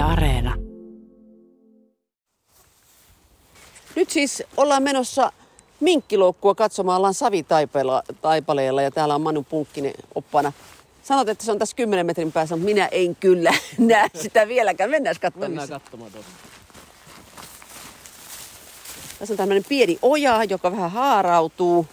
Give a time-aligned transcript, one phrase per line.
[0.00, 0.54] Yle Areena.
[3.96, 5.32] Nyt siis ollaan menossa
[5.80, 10.52] minkkiloukkua katsomaan, ollaan Savitaipaleella ja täällä on Manu Punkkinen oppana.
[11.02, 14.90] Sanot, että se on tässä 10 metrin päässä, mutta minä en kyllä näe sitä vieläkään.
[14.90, 15.50] Mennään katsomaan.
[15.50, 16.30] Mennään katsomaan tuosta.
[19.18, 21.86] Tässä on tämmöinen pieni oja, joka vähän haarautuu.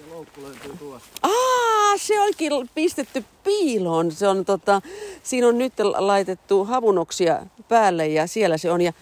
[0.00, 1.08] Ja loukku löytyy tuosta.
[1.22, 4.12] Aa, se onkin pistetty piiloon.
[4.12, 4.82] Se on, tota,
[5.22, 8.80] siinä on nyt laitettu havunoksia päälle ja siellä se on.
[8.80, 8.92] Ja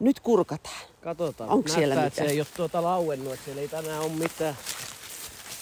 [0.00, 0.80] nyt kurkataan.
[1.00, 1.50] Katsotaan.
[1.50, 2.12] Onko siellä mitään?
[2.12, 4.56] Se ei ole tuota lauennut, että siellä ei tänään ole mitään,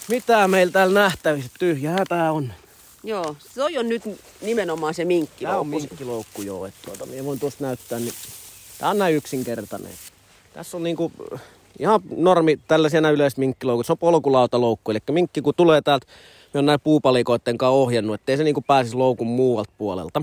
[0.08, 1.50] mitään meillä täällä nähtävissä.
[1.58, 2.52] Tyhjää tää on.
[3.04, 4.02] Joo, se on jo nyt
[4.40, 5.44] nimenomaan se minkki.
[5.44, 6.66] Tää on minkkiloukku joo.
[6.66, 7.98] Että tuota, minä voin tuosta näyttää.
[7.98, 8.14] Niin...
[8.78, 9.92] Tää on näin yksinkertainen.
[10.54, 11.12] Tässä on niinku
[11.78, 12.58] ihan normi
[13.12, 13.86] yleiset minkkiloukut.
[13.86, 14.90] Se on polkulautaloukku.
[14.90, 16.06] Eli minkki kun tulee täältä,
[16.58, 20.22] on näin puupalikoiden kanssa ohjannut, ettei se niinku pääsisi loukun muualta puolelta.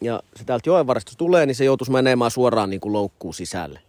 [0.00, 3.80] Ja se täältä joen varresta tulee, niin se joutuisi menemään suoraan niinku loukkuun sisälle.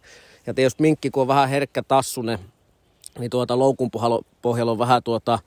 [0.46, 2.38] Ja tietysti minkki, kun on vähän herkkä tassune,
[3.18, 3.90] niin tuota loukun
[4.42, 5.38] pohjalla on vähän tuota,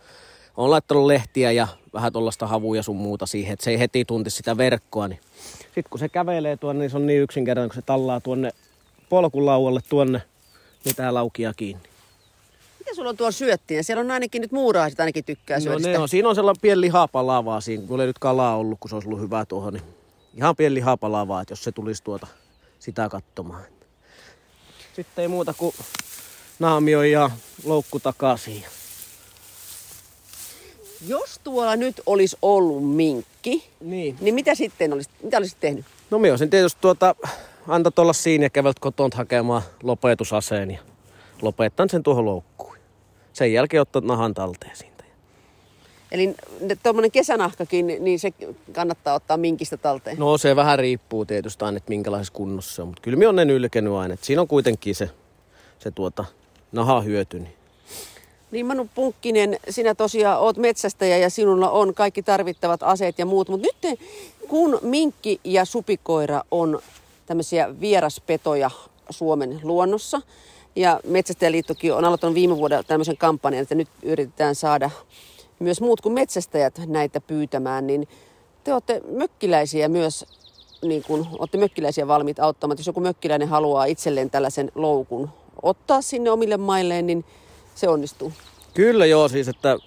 [0.58, 4.30] on laittanut lehtiä ja vähän tuollaista havuja sun muuta siihen, että se ei heti tunti
[4.30, 5.08] sitä verkkoa.
[5.08, 5.20] Niin.
[5.60, 8.52] Sitten kun se kävelee tuonne, niin se on niin yksinkertainen, kun se tallaa tuonne
[9.10, 10.22] polkulaualle tuonne,
[10.86, 11.95] niin tää laukia kiinni.
[12.86, 13.84] Mitä sulla on tuolla syöttiä?
[13.84, 16.02] Siellä on ainakin nyt muuraiset ainakin tykkää No syödä ne sitä.
[16.02, 19.08] on, siinä on sellainen pieni lihapalavaa siinä, kun ei nyt kalaa ollut, kun se olisi
[19.08, 19.84] ollut hyvää tuohon, niin
[20.38, 22.28] ihan pieni lihapalavaa, että jos se tulisi tuota
[22.80, 23.64] sitä katsomaan.
[24.96, 25.76] Sitten ei muuta kuin
[26.60, 27.32] naamio ja
[27.64, 28.64] loukku takaisin.
[31.08, 34.18] Jos tuolla nyt olisi ollut minkki, Niin.
[34.22, 35.86] niin mitä sitten olisit, mitä olisit tehnyt?
[36.10, 37.16] No minä olisin tietysti tuota,
[37.68, 40.80] antaa olla siinä ja kävelt kotoon hakemaan lopetusaseen ja
[41.42, 42.65] lopettan sen tuohon loukkuun.
[43.36, 45.04] Sen jälkeen ottaa nahan talteen siitä.
[46.12, 46.36] Eli
[46.84, 48.34] tuommoinen kesänahkakin, niin se
[48.72, 50.18] kannattaa ottaa minkistä talteen.
[50.18, 52.88] No se vähän riippuu tietysti aina, että minkälaisessa kunnossa se on.
[52.88, 54.14] Mutta kyllä minä olen ne nylkenyt aina.
[54.14, 55.10] Et siinä on kuitenkin se,
[55.80, 56.26] se tuota,
[56.72, 57.40] naha hyöty.
[57.40, 57.54] Niin.
[58.52, 63.50] Niin Manu Punkkinen, sinä tosiaan oot metsästäjä ja sinulla on kaikki tarvittavat aseet ja muut.
[63.50, 64.00] Mutta nyt
[64.48, 66.80] kun minkki ja supikoira on
[67.26, 68.72] tämmöisiä vieraspetoja
[69.10, 70.22] Suomen luonnossa,
[70.76, 74.90] ja Metsästäjäliittokin on aloittanut viime vuonna tämmöisen kampanjan, että nyt yritetään saada
[75.60, 78.08] myös muut kuin metsästäjät näitä pyytämään, niin
[78.64, 80.26] te olette mökkiläisiä myös,
[80.82, 82.78] niin kuin olette mökkiläisiä valmiit auttamaan.
[82.78, 85.30] Jos joku mökkiläinen haluaa itselleen tällaisen loukun
[85.62, 87.26] ottaa sinne omille mailleen, niin
[87.76, 88.34] se onnistuu.
[88.74, 89.78] Kyllä joo, siis että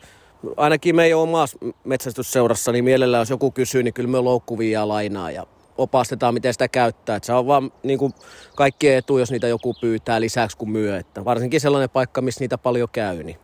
[0.57, 5.47] ainakin meidän omassa metsästysseurassa, niin mielellään jos joku kysyy, niin kyllä me loukkuvia lainaa ja
[5.79, 7.17] opastetaan, miten sitä käyttää.
[7.17, 8.13] Että se on vaan niin kuin
[8.57, 10.99] kaikkien etu, jos niitä joku pyytää lisäksi kuin myö.
[10.99, 13.39] Että varsinkin sellainen paikka, missä niitä paljon käy, niin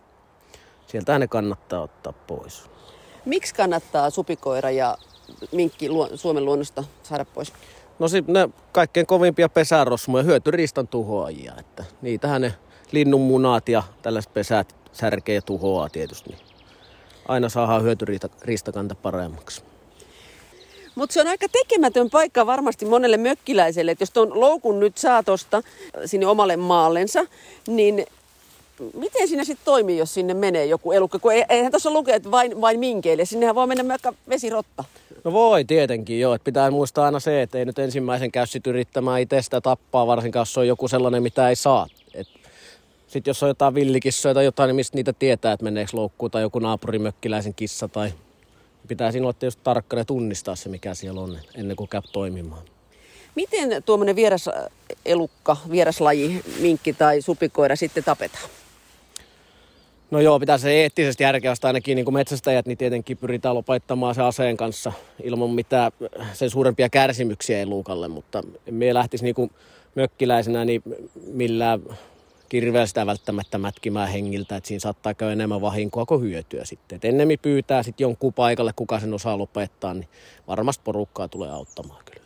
[0.87, 2.69] sieltä ne kannattaa ottaa pois.
[3.25, 4.97] Miksi kannattaa supikoira ja
[5.51, 7.53] minkki Suomen luonnosta saada pois?
[7.99, 11.53] No ne kaikkein kovimpia pesärosmuja, hyötyriistan tuhoajia.
[11.59, 12.53] Että niitähän ne
[12.91, 16.29] linnunmunat ja tällaiset pesät särkee ja tuhoaa tietysti.
[16.29, 16.39] Niin
[17.27, 19.74] aina saadaan hyötyriistakanta paremmaksi.
[20.95, 25.23] Mutta se on aika tekemätön paikka varmasti monelle mökkiläiselle, että jos tuon loukun nyt saa
[25.23, 25.63] tosta
[26.05, 27.25] sinne omalle maallensa,
[27.67, 28.05] niin
[28.93, 31.19] miten siinä sitten toimii, jos sinne menee joku elukka?
[31.19, 34.83] Kun ei- eihän tuossa lukee, että vain, vain minkeille, sinnehän voi mennä vaikka vesirotta.
[35.23, 38.67] No voi tietenkin joo, että pitää muistaa aina se, että ei nyt ensimmäisen käy sit
[38.67, 41.87] yrittämään itse sitä tappaa, varsinkaan jos se on joku sellainen, mitä ei saa.
[43.07, 46.41] Sitten jos on jotain villikissoja tai jotain, niin mistä niitä tietää, että meneekö loukkuun tai
[46.41, 48.13] joku naapurimökkiläisen kissa tai
[48.87, 52.63] pitää siinä olla tietysti tarkkana ja tunnistaa se, mikä siellä on ennen kuin käy toimimaan.
[53.35, 54.49] Miten tuommoinen vieras
[55.05, 58.49] elukka, vieraslaji, minkki tai supikoira sitten tapetaan?
[60.11, 64.21] No joo, pitää se eettisesti järkevästi ainakin niin kuin metsästäjät, niin tietenkin pyritään lopettamaan se
[64.21, 64.91] aseen kanssa
[65.23, 65.91] ilman mitään
[66.33, 69.51] sen suurempia kärsimyksiä elukalle, mutta me lähtisi niin kuin
[69.95, 70.83] mökkiläisenä niin
[71.27, 71.81] millään
[72.49, 76.95] kirveellä sitä välttämättä mätkimään hengiltä, että siinä saattaa käydä enemmän vahinkoa kuin hyötyä sitten.
[76.95, 80.07] Et ennemmin pyytää sitten jonkun paikalle, kuka sen osaa lopettaa, niin
[80.47, 82.25] varmasti porukkaa tulee auttamaan kyllä.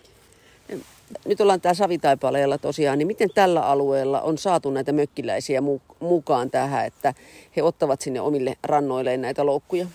[1.25, 6.51] Nyt ollaan täällä Savitaipaleella tosiaan, niin miten tällä alueella on saatu näitä mökkiläisiä mu- mukaan
[6.51, 7.13] tähän, että
[7.55, 9.87] he ottavat sinne omille rannoilleen näitä loukkuja?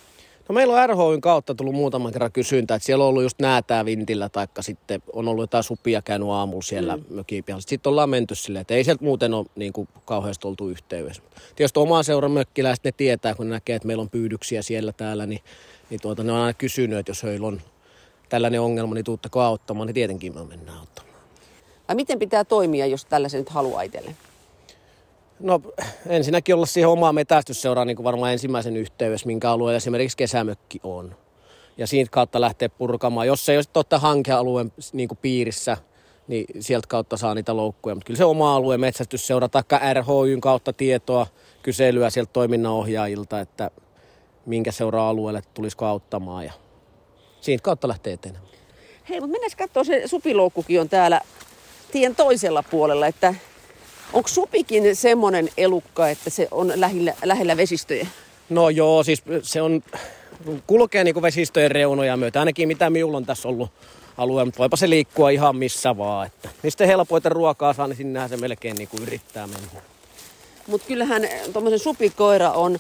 [0.49, 3.85] No meillä on RHYn kautta tullut muutaman kerran kysyntä, että siellä on ollut just näätää
[3.85, 7.02] vintillä, taikka sitten on ollut jotain supia käynyt aamulla siellä mm.
[7.11, 7.62] mökin pihalla.
[7.67, 11.23] Sitten ollaan menty silleen, että ei sieltä muuten ole niin kuin kauheasti oltu yhteydessä.
[11.56, 15.26] Tietysti oma seuran mökkiläiset ne tietää, kun ne näkee, että meillä on pyydyksiä siellä täällä,
[15.26, 15.41] niin,
[15.91, 17.61] niin tuota, ne on aina kysynyt, että jos heillä on
[18.29, 21.14] tällainen ongelma, niin tuutteko auttamaan, niin tietenkin me mennään auttamaan.
[21.88, 24.17] Vai miten pitää toimia, jos tällaisen nyt haluaa itselleen?
[25.40, 25.60] No
[26.06, 31.16] ensinnäkin olla siihen omaan metästysseuraan niin kuin varmaan ensimmäisen yhteydessä, minkä alueella esimerkiksi kesämökki on.
[31.76, 33.26] Ja siitä kautta lähteä purkamaan.
[33.26, 35.76] Jos ei ole totta hankealueen niin kuin piirissä,
[36.28, 37.94] niin sieltä kautta saa niitä loukkuja.
[37.94, 41.26] Mutta kyllä se oma alue metsästysseura taikka RHYn kautta tietoa,
[41.62, 43.70] kyselyä sieltä toiminnanohjaajilta, että
[44.46, 46.52] minkä seura-alueelle tulisiko auttamaan ja
[47.40, 48.54] siitä kautta lähtee etenemään.
[49.08, 51.20] Hei, mutta mennään katsoa, se supiloukkukin on täällä
[51.92, 53.34] tien toisella puolella, että
[54.12, 58.06] onko supikin semmoinen elukka, että se on lähellä, lähellä vesistöjä?
[58.48, 59.82] No joo, siis se on,
[60.66, 63.70] kulkee niin kuin vesistöjen reunoja myötä, ainakin mitä minulla on tässä ollut
[64.16, 66.26] alue, mutta voipa se liikkua ihan missä vaan.
[66.26, 69.82] Että mistä helpoiten ruokaa saa, niin sinnehän se melkein niin kuin yrittää mennä.
[70.66, 72.78] Mutta kyllähän tuommoisen supikoira on,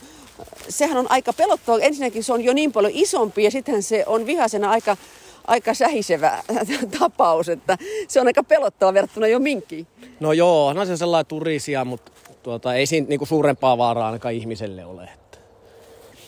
[0.68, 1.78] sehän on aika pelottava.
[1.78, 4.96] Ensinnäkin se on jo niin paljon isompi ja sittenhän se on vihasena aika,
[5.46, 6.42] aika sähisevä
[6.98, 9.86] tapaus, että se on aika pelottava verrattuna jo minkkiin.
[10.20, 12.12] No joo, on se sellainen turisia, mutta
[12.42, 15.04] tuota, ei siinä niinku suurempaa vaaraa ainakaan ihmiselle ole.
[15.04, 15.38] Että.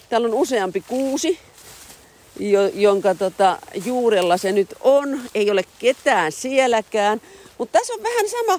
[0.08, 1.38] Täällä on useampi kuusi,
[2.40, 5.20] jo, jonka tota, juurella se nyt on.
[5.34, 7.20] Ei ole ketään sielläkään.
[7.58, 8.58] Mutta tässä on vähän sama,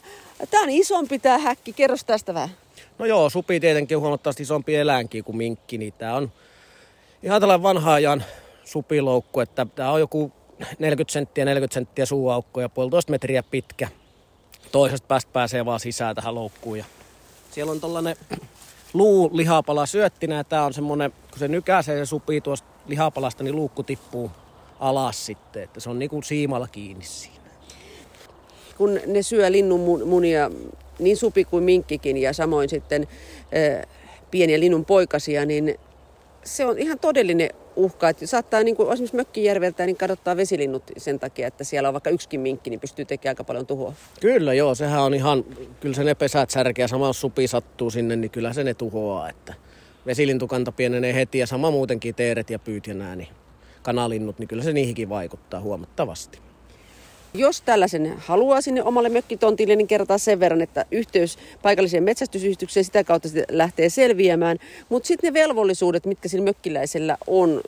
[0.52, 1.74] tämä on isompi tämä häkki.
[1.74, 2.50] Kerros tästä vähän.
[2.98, 6.32] No joo, supi tietenkin on huomattavasti isompi eläinkin kuin minkki, niin tämä on
[7.24, 8.24] ihan tällainen vanha ajan
[8.64, 10.32] supiloukku, että tämä on joku
[10.80, 13.90] 40 senttiä, 40 senttiä suuaukko ja puolitoista metriä pitkä.
[14.72, 16.78] Toisesta päästä pääsee vaan sisään tähän loukkuun.
[16.78, 16.86] Ja
[17.52, 18.16] siellä on tällainen
[18.94, 23.56] luu lihapala syöttinä ja tämä on semmonen, kun se nykäisee se supii tuosta lihapalasta, niin
[23.56, 24.32] luukku tippuu
[24.80, 27.38] alas sitten, että se on niinku siimalla kiinni siinä.
[28.78, 30.52] Kun ne syö linnun munia,
[31.00, 33.08] niin supi kuin minkkikin ja samoin sitten
[33.42, 33.86] äh,
[34.32, 35.80] pieniä linnun poikasia, niin
[36.44, 38.10] se on ihan todellinen uhka.
[38.10, 42.10] Että saattaa niin kuin esimerkiksi Mökkijärveltä niin kadottaa vesilinnut sen takia, että siellä on vaikka
[42.10, 43.94] yksikin minkki, niin pystyy tekemään aika paljon tuhoa.
[44.22, 45.46] Kyllä joo, sehän on ihan,
[45.80, 49.30] kyllä se ne pesät särkeä, sama jos supi sattuu sinne, niin kyllä se ne tuhoaa.
[49.30, 49.54] Että
[50.06, 53.30] vesilintukanta pienenee heti ja sama muutenkin teeret ja pyyt ja nää, niin
[53.82, 56.47] kanalinnut, niin kyllä se niihinkin vaikuttaa huomattavasti.
[57.38, 63.04] Jos tällaisen haluaa sinne omalle mökkitontille, niin kertaa sen verran, että yhteys paikalliseen metsästysyhdistykseen sitä
[63.04, 64.58] kautta lähtee selviämään.
[64.90, 67.62] Mutta sitten ne velvollisuudet, mitkä sillä mökkiläisellä on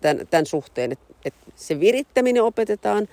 [0.00, 3.08] tämän, tämän suhteen, että et se virittäminen opetetaan,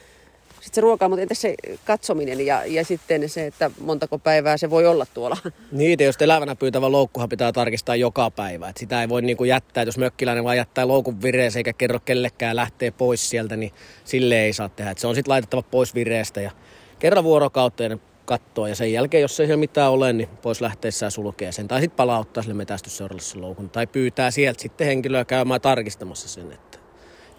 [0.68, 1.56] sitten se ruokaa, mutta entäs se
[1.86, 5.38] katsominen ja, ja sitten se, että montako päivää se voi olla tuolla?
[5.72, 8.70] Niitä, jos elävänä pyytävä loukkuhan pitää tarkistaa joka päivä.
[8.70, 12.56] Et sitä ei voi niinku jättää, jos mökkiläinen vaan jättää loukun vireeseen eikä kerro kellekään
[12.56, 13.72] lähtee pois sieltä, niin
[14.04, 14.92] sille ei saa tehdä.
[14.92, 16.52] Et se on sitten laitettava pois vireestä ja
[17.00, 21.52] kerran vuorokauteen katsoa ja sen jälkeen, jos ei siellä mitään ole, niin pois lähteessään sulkee
[21.52, 21.68] sen.
[21.68, 23.70] Tai sitten palauttaa sille metästysseuralle sen loukun.
[23.70, 26.78] Tai pyytää sieltä sitten henkilöä käymään tarkistamassa sen, että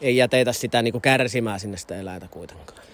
[0.01, 2.88] ei jätetä sitä niin kärsimään sinne sitä eläintä kuitenkaan.